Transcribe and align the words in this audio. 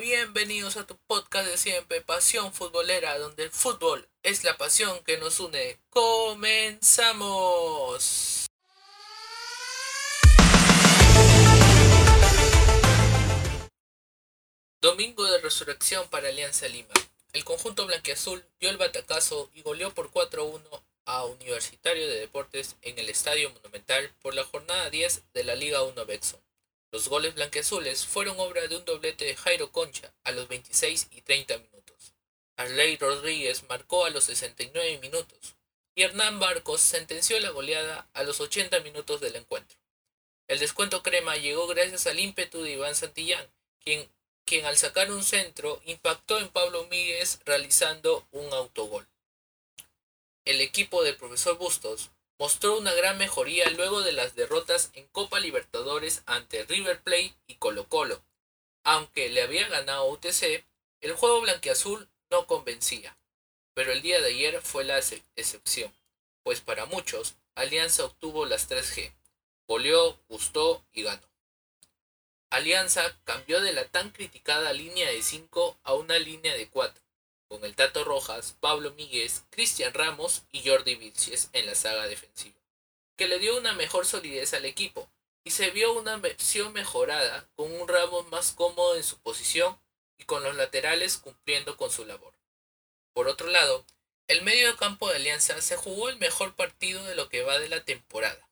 Bienvenidos 0.00 0.76
a 0.76 0.86
tu 0.86 0.96
podcast 1.06 1.48
de 1.48 1.56
siempre, 1.56 2.02
Pasión 2.02 2.52
Futbolera, 2.52 3.18
donde 3.18 3.44
el 3.44 3.50
fútbol 3.50 4.06
es 4.22 4.44
la 4.44 4.58
pasión 4.58 5.02
que 5.04 5.16
nos 5.16 5.40
une. 5.40 5.78
¡Comenzamos! 5.88 6.86
Domingo 14.82 15.24
de 15.24 15.40
resurrección 15.40 16.06
para 16.10 16.28
Alianza 16.28 16.68
Lima. 16.68 16.92
El 17.32 17.44
conjunto 17.44 17.86
blanquiazul 17.86 18.44
dio 18.60 18.68
el 18.68 18.76
batacazo 18.76 19.50
y 19.54 19.62
goleó 19.62 19.94
por 19.94 20.10
4-1 20.10 20.60
a 21.06 21.24
Universitario 21.24 22.06
de 22.06 22.20
Deportes 22.20 22.76
en 22.82 22.98
el 22.98 23.08
Estadio 23.08 23.48
Monumental 23.50 24.12
por 24.20 24.34
la 24.34 24.44
jornada 24.44 24.90
10 24.90 25.22
de 25.32 25.44
la 25.44 25.54
Liga 25.54 25.82
1 25.84 26.04
Bexon. 26.04 26.40
Los 26.92 27.08
goles 27.08 27.34
blanqueazules 27.34 28.06
fueron 28.06 28.38
obra 28.38 28.66
de 28.68 28.76
un 28.76 28.84
doblete 28.84 29.24
de 29.24 29.36
Jairo 29.36 29.72
Concha 29.72 30.12
a 30.24 30.30
los 30.30 30.48
26 30.48 31.08
y 31.10 31.20
30 31.22 31.58
minutos. 31.58 32.14
Arley 32.56 32.96
Rodríguez 32.96 33.64
marcó 33.68 34.04
a 34.04 34.10
los 34.10 34.24
69 34.24 34.98
minutos 34.98 35.56
y 35.94 36.02
Hernán 36.02 36.38
Barcos 36.38 36.80
sentenció 36.80 37.38
la 37.40 37.50
goleada 37.50 38.08
a 38.12 38.22
los 38.22 38.40
80 38.40 38.80
minutos 38.80 39.20
del 39.20 39.36
encuentro. 39.36 39.78
El 40.46 40.58
descuento 40.58 41.02
crema 41.02 41.36
llegó 41.36 41.66
gracias 41.66 42.06
al 42.06 42.20
ímpetu 42.20 42.62
de 42.62 42.72
Iván 42.72 42.94
Santillán, 42.94 43.46
quien, 43.80 44.08
quien 44.44 44.64
al 44.64 44.76
sacar 44.76 45.10
un 45.10 45.24
centro 45.24 45.80
impactó 45.86 46.38
en 46.38 46.48
Pablo 46.48 46.86
Míguez 46.86 47.40
realizando 47.44 48.26
un 48.30 48.52
autogol. 48.52 49.06
El 50.44 50.60
equipo 50.60 51.02
del 51.02 51.16
profesor 51.16 51.58
Bustos 51.58 52.10
mostró 52.38 52.76
una 52.78 52.92
gran 52.92 53.18
mejoría 53.18 53.68
luego 53.70 54.02
de 54.02 54.12
las 54.12 54.34
derrotas 54.34 54.90
en 54.94 55.06
Copa 55.08 55.40
Libertadores 55.40 56.22
ante 56.26 56.64
River 56.64 57.02
Plate 57.02 57.34
y 57.46 57.54
Colo 57.56 57.88
Colo. 57.88 58.22
Aunque 58.84 59.28
le 59.30 59.42
había 59.42 59.68
ganado 59.68 60.06
UTC, 60.06 60.64
el 61.00 61.12
juego 61.14 61.40
blanqueazul 61.40 62.08
no 62.30 62.46
convencía. 62.46 63.16
Pero 63.74 63.92
el 63.92 64.02
día 64.02 64.20
de 64.20 64.28
ayer 64.28 64.60
fue 64.62 64.84
la 64.84 64.98
excepción, 64.98 65.94
pues 66.42 66.60
para 66.60 66.86
muchos, 66.86 67.34
Alianza 67.54 68.04
obtuvo 68.04 68.46
las 68.46 68.68
3G. 68.68 69.12
Goleó, 69.66 70.18
gustó 70.28 70.84
y 70.92 71.02
ganó. 71.02 71.28
Alianza 72.50 73.18
cambió 73.24 73.60
de 73.60 73.72
la 73.72 73.86
tan 73.88 74.10
criticada 74.10 74.72
línea 74.72 75.10
de 75.10 75.22
5 75.22 75.78
a 75.82 75.94
una 75.94 76.18
línea 76.18 76.54
de 76.54 76.68
4 76.68 77.05
con 77.48 77.64
el 77.64 77.74
Tato 77.74 78.04
Rojas, 78.04 78.56
Pablo 78.60 78.92
Míguez, 78.92 79.44
Cristian 79.50 79.94
Ramos 79.94 80.42
y 80.52 80.68
Jordi 80.68 80.94
Vilches 80.96 81.50
en 81.52 81.66
la 81.66 81.74
saga 81.74 82.06
defensiva, 82.06 82.56
que 83.16 83.28
le 83.28 83.38
dio 83.38 83.56
una 83.56 83.72
mejor 83.74 84.06
solidez 84.06 84.54
al 84.54 84.64
equipo 84.64 85.08
y 85.44 85.52
se 85.52 85.70
vio 85.70 85.92
una 85.92 86.16
versión 86.16 86.72
mejorada 86.72 87.48
con 87.54 87.72
un 87.72 87.86
Ramos 87.86 88.26
más 88.28 88.52
cómodo 88.52 88.96
en 88.96 89.04
su 89.04 89.18
posición 89.18 89.78
y 90.18 90.24
con 90.24 90.42
los 90.42 90.56
laterales 90.56 91.18
cumpliendo 91.18 91.76
con 91.76 91.90
su 91.90 92.04
labor. 92.04 92.32
Por 93.12 93.28
otro 93.28 93.48
lado, 93.48 93.84
el 94.28 94.42
medio 94.42 94.76
campo 94.76 95.08
de 95.08 95.16
Alianza 95.16 95.62
se 95.62 95.76
jugó 95.76 96.08
el 96.08 96.18
mejor 96.18 96.54
partido 96.54 97.04
de 97.04 97.14
lo 97.14 97.28
que 97.28 97.42
va 97.42 97.58
de 97.60 97.68
la 97.68 97.84
temporada, 97.84 98.48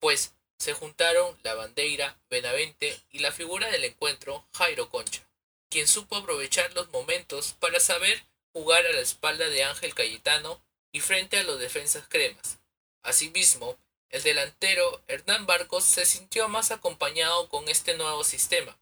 pues 0.00 0.34
se 0.58 0.74
juntaron 0.74 1.38
la 1.42 1.54
bandera, 1.54 2.18
Benavente 2.28 3.00
y 3.10 3.20
la 3.20 3.32
figura 3.32 3.70
del 3.70 3.84
encuentro, 3.84 4.46
Jairo 4.52 4.90
Concha, 4.90 5.26
quien 5.68 5.88
supo 5.88 6.16
aprovechar 6.16 6.72
los 6.74 6.90
momentos 6.90 7.54
para 7.60 7.80
saber 7.80 8.24
jugar 8.52 8.84
a 8.86 8.92
la 8.92 9.00
espalda 9.00 9.48
de 9.48 9.64
Ángel 9.64 9.94
Cayetano 9.94 10.62
y 10.92 11.00
frente 11.00 11.38
a 11.38 11.42
los 11.42 11.58
defensas 11.58 12.06
cremas. 12.08 12.58
Asimismo, 13.02 13.78
el 14.10 14.22
delantero 14.22 15.02
Hernán 15.08 15.46
Barcos 15.46 15.84
se 15.84 16.04
sintió 16.04 16.48
más 16.48 16.70
acompañado 16.70 17.48
con 17.48 17.68
este 17.68 17.96
nuevo 17.96 18.24
sistema. 18.24 18.78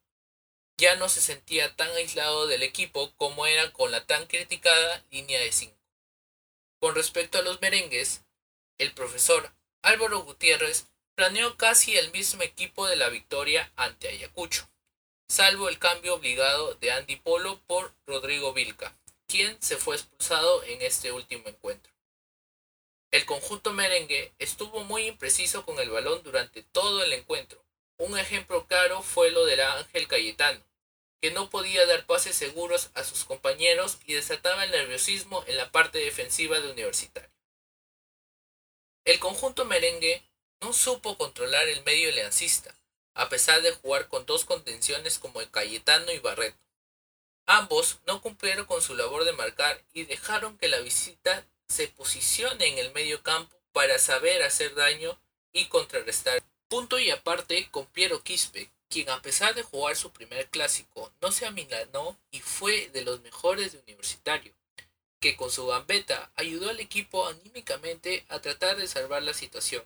Ya 0.76 0.96
no 0.96 1.08
se 1.08 1.20
sentía 1.20 1.76
tan 1.76 1.90
aislado 1.92 2.46
del 2.46 2.62
equipo 2.62 3.12
como 3.16 3.46
era 3.46 3.72
con 3.72 3.92
la 3.92 4.06
tan 4.06 4.26
criticada 4.26 5.04
línea 5.10 5.38
de 5.40 5.52
5. 5.52 5.76
Con 6.80 6.94
respecto 6.94 7.38
a 7.38 7.42
los 7.42 7.60
merengues, 7.60 8.22
el 8.78 8.92
profesor 8.92 9.52
Álvaro 9.82 10.20
Gutiérrez 10.20 10.86
planeó 11.14 11.56
casi 11.56 11.96
el 11.96 12.10
mismo 12.12 12.42
equipo 12.42 12.86
de 12.86 12.96
la 12.96 13.08
victoria 13.08 13.70
ante 13.76 14.08
Ayacucho, 14.08 14.68
salvo 15.28 15.68
el 15.68 15.78
cambio 15.78 16.14
obligado 16.14 16.74
de 16.74 16.90
Andy 16.92 17.16
Polo 17.16 17.60
por 17.66 17.94
Rodrigo 18.06 18.52
Vilca 18.54 18.96
quien 19.30 19.56
se 19.62 19.76
fue 19.76 19.94
expulsado 19.94 20.64
en 20.64 20.82
este 20.82 21.12
último 21.12 21.48
encuentro. 21.48 21.92
El 23.12 23.24
conjunto 23.26 23.72
merengue 23.72 24.32
estuvo 24.38 24.82
muy 24.84 25.06
impreciso 25.06 25.64
con 25.64 25.78
el 25.78 25.90
balón 25.90 26.22
durante 26.24 26.62
todo 26.62 27.02
el 27.04 27.12
encuentro. 27.12 27.64
Un 27.96 28.18
ejemplo 28.18 28.66
claro 28.66 29.02
fue 29.02 29.30
lo 29.30 29.44
del 29.44 29.60
Ángel 29.60 30.08
Cayetano, 30.08 30.64
que 31.20 31.30
no 31.30 31.48
podía 31.48 31.86
dar 31.86 32.06
pases 32.06 32.34
seguros 32.34 32.90
a 32.94 33.04
sus 33.04 33.24
compañeros 33.24 33.98
y 34.04 34.14
desataba 34.14 34.64
el 34.64 34.72
nerviosismo 34.72 35.44
en 35.46 35.56
la 35.56 35.70
parte 35.70 35.98
defensiva 35.98 36.58
de 36.58 36.70
Universitario. 36.70 37.30
El 39.04 39.20
conjunto 39.20 39.64
merengue 39.64 40.22
no 40.60 40.72
supo 40.72 41.16
controlar 41.16 41.68
el 41.68 41.84
medio 41.84 42.10
leancista, 42.10 42.74
a 43.14 43.28
pesar 43.28 43.62
de 43.62 43.72
jugar 43.72 44.08
con 44.08 44.26
dos 44.26 44.44
contenciones 44.44 45.18
como 45.18 45.40
el 45.40 45.50
Cayetano 45.50 46.10
y 46.10 46.18
Barreto. 46.18 46.58
Ambos 47.52 47.98
no 48.06 48.22
cumplieron 48.22 48.64
con 48.64 48.80
su 48.80 48.94
labor 48.94 49.24
de 49.24 49.32
marcar 49.32 49.82
y 49.92 50.04
dejaron 50.04 50.56
que 50.56 50.68
la 50.68 50.78
visita 50.78 51.44
se 51.66 51.88
posicione 51.88 52.64
en 52.68 52.78
el 52.78 52.92
medio 52.92 53.24
campo 53.24 53.56
para 53.72 53.98
saber 53.98 54.44
hacer 54.44 54.76
daño 54.76 55.18
y 55.52 55.66
contrarrestar. 55.66 56.40
Punto 56.68 57.00
y 57.00 57.10
aparte 57.10 57.68
con 57.72 57.86
Piero 57.86 58.22
Quispe, 58.22 58.70
quien 58.88 59.10
a 59.10 59.20
pesar 59.20 59.56
de 59.56 59.64
jugar 59.64 59.96
su 59.96 60.12
primer 60.12 60.48
clásico 60.48 61.12
no 61.20 61.32
se 61.32 61.44
amilanó 61.44 62.16
y 62.30 62.38
fue 62.38 62.88
de 62.90 63.02
los 63.02 63.20
mejores 63.22 63.72
de 63.72 63.80
Universitario, 63.80 64.54
que 65.18 65.34
con 65.34 65.50
su 65.50 65.66
gambeta 65.66 66.30
ayudó 66.36 66.70
al 66.70 66.78
equipo 66.78 67.26
anímicamente 67.26 68.24
a 68.28 68.38
tratar 68.38 68.76
de 68.76 68.86
salvar 68.86 69.24
la 69.24 69.34
situación. 69.34 69.82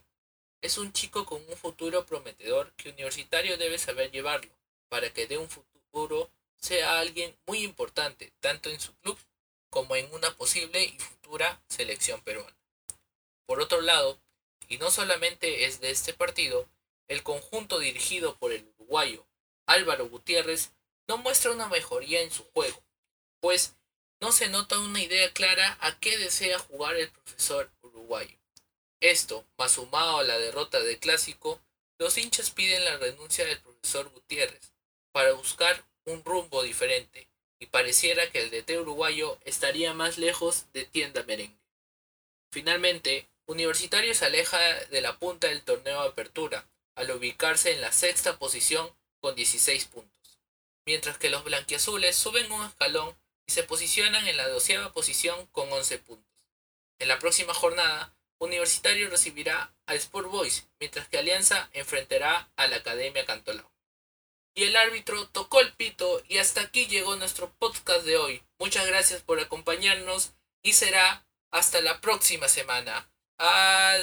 Es 0.60 0.76
un 0.76 0.92
chico 0.92 1.24
con 1.24 1.42
un 1.48 1.56
futuro 1.56 2.04
prometedor 2.04 2.74
que 2.76 2.90
Universitario 2.90 3.56
debe 3.56 3.78
saber 3.78 4.10
llevarlo 4.10 4.52
para 4.90 5.08
que 5.14 5.26
dé 5.26 5.38
un 5.38 5.48
futuro 5.48 6.30
sea 6.64 6.98
alguien 6.98 7.36
muy 7.46 7.62
importante, 7.62 8.32
tanto 8.40 8.70
en 8.70 8.80
su 8.80 8.94
club 8.96 9.18
como 9.68 9.96
en 9.96 10.10
una 10.14 10.34
posible 10.34 10.82
y 10.82 10.98
futura 10.98 11.62
selección 11.68 12.22
peruana. 12.22 12.56
Por 13.44 13.60
otro 13.60 13.82
lado, 13.82 14.18
y 14.68 14.78
no 14.78 14.90
solamente 14.90 15.66
es 15.66 15.80
de 15.80 15.90
este 15.90 16.14
partido, 16.14 16.66
el 17.06 17.22
conjunto 17.22 17.78
dirigido 17.78 18.38
por 18.38 18.50
el 18.52 18.64
uruguayo 18.78 19.26
Álvaro 19.66 20.08
Gutiérrez 20.08 20.72
no 21.06 21.18
muestra 21.18 21.50
una 21.50 21.68
mejoría 21.68 22.22
en 22.22 22.30
su 22.30 22.44
juego, 22.44 22.82
pues 23.40 23.74
no 24.20 24.32
se 24.32 24.48
nota 24.48 24.78
una 24.78 25.02
idea 25.02 25.30
clara 25.34 25.76
a 25.82 25.98
qué 26.00 26.16
desea 26.16 26.58
jugar 26.58 26.96
el 26.96 27.10
profesor 27.10 27.70
uruguayo. 27.82 28.38
Esto, 29.00 29.44
más 29.58 29.72
sumado 29.72 30.16
a 30.16 30.24
la 30.24 30.38
derrota 30.38 30.80
del 30.80 30.98
clásico, 30.98 31.60
los 31.98 32.16
hinchas 32.16 32.50
piden 32.50 32.86
la 32.86 32.96
renuncia 32.96 33.44
del 33.44 33.60
profesor 33.60 34.08
Gutiérrez 34.08 34.72
para 35.12 35.32
buscar 35.32 35.84
un 36.06 36.24
rumbo 36.24 36.62
diferente, 36.62 37.28
y 37.58 37.66
pareciera 37.66 38.30
que 38.30 38.40
el 38.40 38.50
DT 38.50 38.78
uruguayo 38.78 39.38
estaría 39.44 39.94
más 39.94 40.18
lejos 40.18 40.66
de 40.72 40.84
tienda 40.84 41.22
merengue. 41.22 41.56
Finalmente, 42.50 43.26
Universitario 43.46 44.14
se 44.14 44.26
aleja 44.26 44.58
de 44.58 45.00
la 45.00 45.18
punta 45.18 45.48
del 45.48 45.62
torneo 45.62 46.02
de 46.02 46.08
apertura, 46.08 46.66
al 46.94 47.10
ubicarse 47.10 47.72
en 47.72 47.80
la 47.80 47.92
sexta 47.92 48.38
posición 48.38 48.94
con 49.20 49.34
16 49.34 49.86
puntos, 49.86 50.38
mientras 50.86 51.18
que 51.18 51.30
los 51.30 51.44
blanquiazules 51.44 52.16
suben 52.16 52.50
un 52.52 52.64
escalón 52.64 53.16
y 53.46 53.52
se 53.52 53.64
posicionan 53.64 54.26
en 54.28 54.36
la 54.36 54.48
doceava 54.48 54.92
posición 54.92 55.46
con 55.48 55.70
11 55.72 55.98
puntos. 55.98 56.46
En 56.98 57.08
la 57.08 57.18
próxima 57.18 57.54
jornada, 57.54 58.14
Universitario 58.38 59.08
recibirá 59.08 59.72
a 59.86 59.94
Sport 59.94 60.30
Boys, 60.30 60.66
mientras 60.78 61.08
que 61.08 61.18
Alianza 61.18 61.70
enfrentará 61.72 62.50
a 62.56 62.66
la 62.68 62.76
Academia 62.76 63.24
Cantolao 63.24 63.73
y 64.54 64.64
el 64.64 64.76
árbitro 64.76 65.26
tocó 65.28 65.60
el 65.60 65.72
pito 65.72 66.22
y 66.28 66.38
hasta 66.38 66.62
aquí 66.62 66.86
llegó 66.86 67.16
nuestro 67.16 67.52
podcast 67.58 68.04
de 68.04 68.16
hoy. 68.16 68.42
Muchas 68.58 68.86
gracias 68.86 69.22
por 69.22 69.40
acompañarnos 69.40 70.32
y 70.62 70.72
será 70.72 71.26
hasta 71.50 71.80
la 71.80 72.00
próxima 72.00 72.48
semana. 72.48 73.10
Adiós. 73.38 73.93